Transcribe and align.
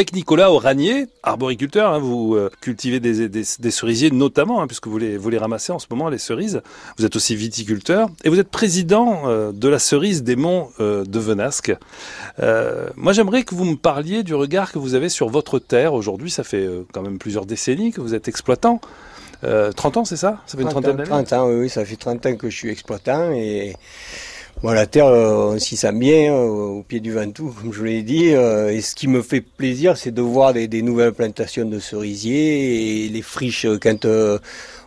avec 0.00 0.14
Nicolas 0.14 0.50
Oranier, 0.50 1.08
arboriculteur. 1.22 1.92
Hein, 1.92 1.98
vous 1.98 2.34
euh, 2.34 2.48
cultivez 2.62 3.00
des, 3.00 3.28
des, 3.28 3.44
des, 3.58 3.70
cerisiers 3.70 4.10
notamment, 4.10 4.62
hein, 4.62 4.66
puisque 4.66 4.86
vous 4.86 4.96
les, 4.96 5.18
vous 5.18 5.28
les 5.28 5.36
ramassez 5.36 5.72
en 5.72 5.78
ce 5.78 5.88
moment, 5.90 6.08
les 6.08 6.16
cerises. 6.16 6.62
Vous 6.96 7.04
êtes 7.04 7.16
aussi 7.16 7.36
viticulteur 7.36 8.08
et 8.24 8.30
vous 8.30 8.40
êtes 8.40 8.48
président 8.48 9.24
euh, 9.26 9.52
de 9.52 9.68
la 9.68 9.78
cerise 9.78 10.22
des 10.22 10.36
monts 10.36 10.70
euh, 10.80 11.04
de 11.04 11.18
Venasque. 11.18 11.74
moi, 12.96 13.12
j'aimerais 13.12 13.42
que 13.42 13.54
vous 13.54 13.66
me 13.66 13.76
parliez 13.76 14.22
du 14.22 14.34
regard 14.34 14.72
que 14.72 14.78
vous 14.78 14.94
avez 14.94 15.10
sur 15.10 15.28
votre 15.28 15.58
terre. 15.58 15.92
Aujourd'hui, 15.92 16.30
ça 16.30 16.44
fait 16.44 16.66
quand 16.94 17.02
même 17.02 17.18
plusieurs 17.18 17.44
décennies 17.44 17.92
que 17.92 18.00
vous 18.00 18.14
êtes 18.14 18.26
exploitant. 18.26 18.80
30 19.42 19.98
ans, 19.98 20.04
c'est 20.06 20.16
ça? 20.16 20.38
Ça 20.46 20.56
fait 20.56 20.62
une 20.62 20.70
trentaine 20.70 20.96
d'années? 20.96 21.10
30 21.10 21.32
ans, 21.34 21.48
oui, 21.50 21.68
ça 21.68 21.84
fait 21.84 21.96
30 21.96 22.24
ans 22.24 22.36
que 22.36 22.48
je 22.48 22.56
suis 22.56 22.70
exploitant 22.70 23.32
et 23.32 23.76
Bon, 24.62 24.72
la 24.72 24.86
terre, 24.86 25.06
euh, 25.06 25.56
si 25.56 25.78
ça 25.78 25.90
bien, 25.90 26.34
euh, 26.34 26.46
au 26.46 26.82
pied 26.82 27.00
du 27.00 27.12
Ventoux, 27.12 27.54
comme 27.62 27.72
je 27.72 27.82
l'ai 27.82 28.02
dit. 28.02 28.34
Euh, 28.34 28.68
et 28.70 28.82
ce 28.82 28.94
qui 28.94 29.08
me 29.08 29.22
fait 29.22 29.40
plaisir, 29.40 29.96
c'est 29.96 30.10
de 30.10 30.20
voir 30.20 30.52
des, 30.52 30.68
des, 30.68 30.82
nouvelles 30.82 31.12
plantations 31.14 31.64
de 31.64 31.78
cerisiers 31.78 33.06
et 33.06 33.08
les 33.08 33.22
friches. 33.22 33.66
Quand 33.80 34.06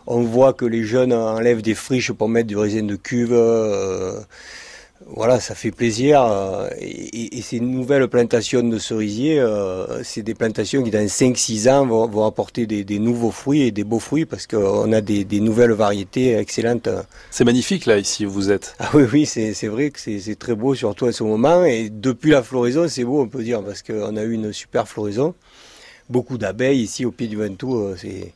on 0.06 0.20
voit 0.22 0.52
que 0.52 0.64
les 0.64 0.84
jeunes 0.84 1.12
enlèvent 1.12 1.62
des 1.62 1.74
friches 1.74 2.12
pour 2.12 2.28
mettre 2.28 2.46
du 2.46 2.56
raisin 2.56 2.84
de 2.84 2.94
cuve, 2.94 3.34
voilà, 5.24 5.40
ça 5.40 5.54
fait 5.54 5.70
plaisir. 5.70 6.22
Euh, 6.22 6.68
et, 6.78 7.40
ces 7.40 7.58
nouvelles 7.58 8.08
plantations 8.08 8.62
de 8.62 8.78
cerisiers, 8.78 9.40
euh, 9.40 10.02
c'est 10.02 10.22
des 10.22 10.34
plantations 10.34 10.82
qui, 10.82 10.90
dans 10.90 11.06
5-6 11.06 11.70
ans, 11.70 11.86
vont, 11.86 12.26
apporter 12.26 12.66
des, 12.66 12.98
nouveaux 12.98 13.30
fruits 13.30 13.62
et 13.62 13.70
des 13.70 13.84
beaux 13.84 14.00
fruits 14.00 14.26
parce 14.26 14.46
qu'on 14.46 14.92
a 14.92 15.00
des, 15.00 15.40
nouvelles 15.40 15.72
variétés 15.72 16.36
excellentes. 16.36 16.90
C'est 17.30 17.44
magnifique, 17.44 17.86
là, 17.86 17.96
ici 17.96 18.26
où 18.26 18.30
vous 18.30 18.50
êtes. 18.50 18.76
Ah 18.78 18.90
oui, 18.92 19.04
oui, 19.10 19.24
c'est 19.24 19.66
vrai 19.66 19.88
que 19.88 19.98
c'est 19.98 20.38
très 20.38 20.54
beau, 20.54 20.74
surtout 20.74 21.06
à 21.06 21.12
ce 21.12 21.24
moment. 21.24 21.64
Et 21.64 21.88
depuis 21.88 22.32
la 22.32 22.42
floraison, 22.42 22.86
c'est 22.86 23.04
beau, 23.04 23.22
on 23.22 23.28
peut 23.28 23.42
dire, 23.42 23.62
parce 23.64 23.82
qu'on 23.82 24.16
a 24.18 24.22
eu 24.24 24.32
une 24.32 24.52
super 24.52 24.86
floraison. 24.86 25.34
Beaucoup 26.10 26.36
d'abeilles 26.36 26.82
ici 26.82 27.06
au 27.06 27.12
pied 27.12 27.28
du 27.28 27.36
Ventoux, 27.36 27.78
euh, 27.78 27.96
c'est 27.98 28.34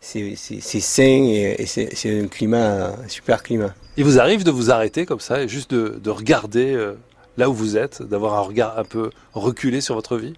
c'est 0.00 0.36
sain 0.80 1.02
et, 1.02 1.66
c'est 1.66 2.20
un 2.20 2.28
climat, 2.28 2.92
super 3.08 3.42
climat. 3.42 3.74
Il 3.96 4.04
vous 4.04 4.18
arrive 4.20 4.44
de 4.44 4.50
vous 4.50 4.70
arrêter 4.70 5.06
comme 5.06 5.20
ça 5.20 5.42
et 5.42 5.48
juste 5.48 5.72
de, 5.72 5.98
de 6.02 6.10
regarder 6.10 6.72
euh, 6.72 6.94
là 7.36 7.50
où 7.50 7.54
vous 7.54 7.76
êtes, 7.76 8.02
d'avoir 8.02 8.34
un 8.34 8.40
regard 8.40 8.78
un 8.78 8.84
peu 8.84 9.10
reculé 9.34 9.80
sur 9.80 9.94
votre 9.94 10.16
vie? 10.16 10.34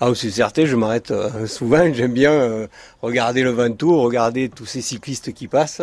Ah, 0.00 0.10
c'est 0.14 0.30
certain, 0.30 0.64
je 0.66 0.76
m'arrête 0.76 1.10
euh, 1.10 1.46
souvent. 1.46 1.84
J'aime 1.92 2.12
bien 2.12 2.32
euh, 2.32 2.66
regarder 3.02 3.42
le 3.42 3.50
Ventoux, 3.50 4.00
regarder 4.00 4.48
tous 4.48 4.66
ces 4.66 4.80
cyclistes 4.80 5.32
qui 5.32 5.48
passent. 5.48 5.82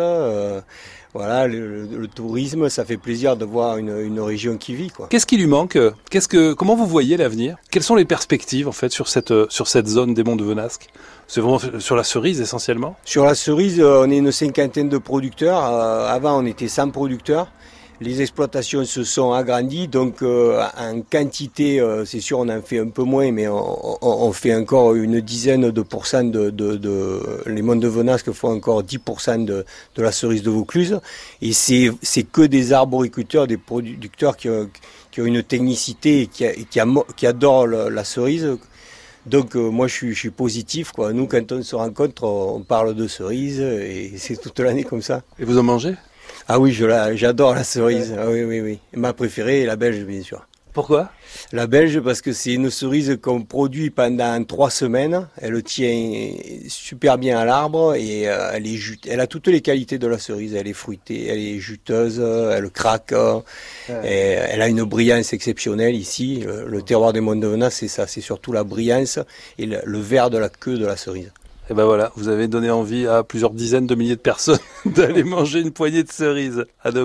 voilà, 1.14 1.46
le, 1.46 2.06
tourisme, 2.14 2.68
ça 2.68 2.84
fait 2.84 2.96
plaisir 2.96 3.36
de 3.36 3.44
voir 3.44 3.78
une, 3.78 3.96
une 3.98 4.20
région 4.20 4.56
qui 4.56 4.74
vit. 4.74 4.90
Qu'est-ce 5.10 5.26
qui 5.26 5.36
lui 5.36 5.46
manque 5.46 5.78
Qu'est-ce 6.10 6.28
que, 6.28 6.52
comment 6.52 6.76
vous 6.76 6.86
voyez 6.86 7.16
l'avenir? 7.16 7.56
Quelles 7.70 7.82
sont 7.82 7.96
les 7.96 8.04
perspectives 8.04 8.68
en 8.68 8.72
fait 8.72 8.92
sur 8.92 9.08
cette 9.08 9.32
sur 9.50 9.66
cette 9.68 9.86
zone 9.86 10.14
des 10.14 10.24
monts 10.24 10.36
de 10.36 10.44
Venasque? 10.44 10.90
C'est 11.28 11.40
vraiment 11.40 11.58
sur 11.58 11.96
la 11.96 12.04
cerise 12.04 12.40
essentiellement? 12.40 12.96
Sur 13.04 13.24
la 13.24 13.34
cerise, 13.34 13.80
euh, 13.80 14.04
on 14.04 14.10
est 14.10 14.18
une 14.18 14.30
cinquantaine 14.30 14.88
de 14.88 14.98
producteurs. 14.98 15.64
Euh, 15.64 16.08
avant, 16.08 16.40
on 16.40 16.46
était 16.46 16.68
100 16.68 16.90
producteurs. 16.90 17.48
Les 18.00 18.20
exploitations 18.20 18.84
se 18.84 19.04
sont 19.04 19.32
agrandies, 19.32 19.88
donc 19.88 20.22
euh, 20.22 20.62
en 20.78 21.00
quantité, 21.00 21.82
c'est 22.04 22.20
sûr, 22.20 22.38
on 22.40 22.48
en 22.48 22.60
fait 22.60 22.78
un 22.78 22.88
peu 22.88 23.04
moins, 23.04 23.32
mais 23.32 23.48
on, 23.48 24.32
fait 24.32 24.54
encore 24.54 24.94
une 24.94 25.20
dizaine 25.20 25.70
de 25.70 25.82
pourcents 25.82 26.24
de, 26.24 26.52
les 27.46 27.62
monts 27.62 27.76
de 27.76 27.88
Venasque 27.88 28.32
font 28.32 28.52
encore 28.52 28.82
10% 28.82 29.44
de, 29.46 29.64
la 29.96 30.12
cerise 30.12 30.42
de 30.42 30.50
Vaucluse, 30.50 31.00
et 31.40 31.52
c'est 31.52 32.22
que 32.30 32.42
des 32.42 32.74
arboriculteurs, 32.74 33.46
des 33.46 33.56
producteurs 33.56 34.36
qui, 34.36 34.50
ont 34.50 34.68
une 35.16 35.42
technicité 35.42 36.22
et 36.22 36.66
qui, 36.66 37.26
adorent 37.26 37.66
la 37.66 38.04
cerise 38.04 38.58
donc 39.26 39.56
euh, 39.56 39.70
moi 39.70 39.88
je 39.88 40.12
suis, 40.12 40.30
positif. 40.30 40.92
Nous 41.12 41.26
quand 41.26 41.52
on 41.52 41.62
se 41.62 41.74
rencontre 41.74 42.24
on 42.24 42.60
parle 42.60 42.94
de 42.94 43.08
cerises 43.08 43.60
et 43.60 44.12
c'est 44.16 44.40
toute 44.40 44.58
l'année 44.60 44.84
comme 44.84 45.02
ça. 45.02 45.22
Et 45.38 45.44
vous 45.44 45.58
en 45.58 45.62
mangez? 45.62 45.94
Ah 46.48 46.58
oui, 46.60 46.72
je 46.72 46.86
j'adore 47.14 47.54
la 47.54 47.64
cerise. 47.64 48.14
Ah 48.18 48.28
oui 48.28 48.44
oui 48.44 48.60
oui. 48.60 48.78
Ma 48.94 49.12
préférée 49.12 49.62
est 49.62 49.66
la 49.66 49.76
belge 49.76 50.04
bien 50.04 50.22
sûr. 50.22 50.46
Pourquoi? 50.76 51.10
La 51.52 51.66
belge 51.66 52.00
parce 52.00 52.20
que 52.20 52.34
c'est 52.34 52.52
une 52.52 52.68
cerise 52.68 53.18
qu'on 53.22 53.42
produit 53.42 53.88
pendant 53.88 54.44
trois 54.44 54.68
semaines. 54.68 55.26
Elle 55.40 55.62
tient 55.62 56.32
super 56.68 57.16
bien 57.16 57.38
à 57.38 57.46
l'arbre 57.46 57.94
et 57.94 58.28
euh, 58.28 58.50
elle 58.52 58.66
est 58.66 58.78
elle 59.08 59.20
a 59.20 59.26
toutes 59.26 59.46
les 59.46 59.62
qualités 59.62 59.96
de 59.96 60.06
la 60.06 60.18
cerise. 60.18 60.54
Elle 60.54 60.68
est 60.68 60.74
fruitée, 60.74 61.28
elle 61.28 61.38
est 61.38 61.58
juteuse, 61.58 62.20
elle 62.20 62.68
craque. 62.68 63.14
elle 63.88 64.60
a 64.60 64.68
une 64.68 64.84
brillance 64.84 65.32
exceptionnelle 65.32 65.94
ici. 65.94 66.44
Le, 66.44 66.82
terroir 66.82 67.14
des 67.14 67.20
Monts 67.20 67.36
de 67.36 67.46
Venas, 67.46 67.70
c'est 67.70 67.88
ça, 67.88 68.06
c'est 68.06 68.20
surtout 68.20 68.52
la 68.52 68.62
brillance 68.62 69.18
et 69.58 69.64
le 69.64 69.98
vert 69.98 70.28
de 70.28 70.36
la 70.36 70.50
queue 70.50 70.76
de 70.76 70.84
la 70.84 70.98
cerise. 70.98 71.32
Et 71.68 71.74
ben 71.74 71.84
voilà, 71.84 72.12
vous 72.16 72.28
avez 72.28 72.46
donné 72.46 72.70
envie 72.70 73.06
à 73.06 73.24
plusieurs 73.24 73.50
dizaines 73.50 73.86
de 73.86 73.94
milliers 73.96 74.16
de 74.16 74.20
personnes 74.20 74.58
d'aller 74.84 75.24
manger 75.24 75.60
une 75.60 75.72
poignée 75.72 76.04
de 76.04 76.10
cerises. 76.10 76.64
À 76.82 76.92
demain. 76.92 77.04